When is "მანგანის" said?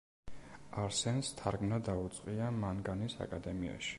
2.65-3.21